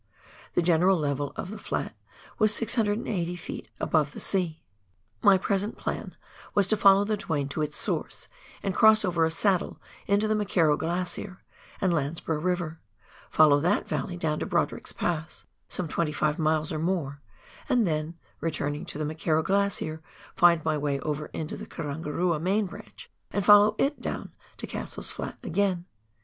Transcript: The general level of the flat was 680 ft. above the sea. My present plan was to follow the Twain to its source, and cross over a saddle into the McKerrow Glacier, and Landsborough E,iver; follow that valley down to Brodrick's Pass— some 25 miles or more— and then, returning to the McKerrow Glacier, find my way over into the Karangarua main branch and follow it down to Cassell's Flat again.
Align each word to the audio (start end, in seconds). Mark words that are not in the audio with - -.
The 0.53 0.63
general 0.63 0.97
level 0.97 1.31
of 1.35 1.51
the 1.51 1.59
flat 1.59 1.95
was 2.39 2.51
680 2.55 3.37
ft. 3.37 3.67
above 3.79 4.13
the 4.13 4.19
sea. 4.19 4.63
My 5.21 5.37
present 5.37 5.77
plan 5.77 6.15
was 6.55 6.65
to 6.69 6.75
follow 6.75 7.03
the 7.03 7.17
Twain 7.17 7.47
to 7.49 7.61
its 7.61 7.77
source, 7.77 8.27
and 8.63 8.73
cross 8.73 9.05
over 9.05 9.25
a 9.25 9.29
saddle 9.29 9.79
into 10.07 10.27
the 10.27 10.33
McKerrow 10.33 10.75
Glacier, 10.75 11.43
and 11.79 11.93
Landsborough 11.93 12.41
E,iver; 12.49 12.79
follow 13.29 13.59
that 13.59 13.87
valley 13.87 14.17
down 14.17 14.39
to 14.39 14.47
Brodrick's 14.47 14.91
Pass— 14.91 15.45
some 15.69 15.87
25 15.87 16.39
miles 16.39 16.71
or 16.71 16.79
more— 16.79 17.21
and 17.69 17.85
then, 17.85 18.15
returning 18.39 18.85
to 18.85 18.97
the 18.97 19.05
McKerrow 19.05 19.43
Glacier, 19.43 20.01
find 20.35 20.65
my 20.65 20.79
way 20.79 20.99
over 21.01 21.27
into 21.27 21.55
the 21.55 21.67
Karangarua 21.67 22.41
main 22.41 22.65
branch 22.65 23.11
and 23.29 23.45
follow 23.45 23.75
it 23.77 24.01
down 24.01 24.33
to 24.57 24.65
Cassell's 24.65 25.11
Flat 25.11 25.37
again. 25.43 25.85